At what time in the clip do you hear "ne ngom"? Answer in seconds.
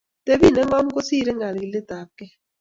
0.51-0.87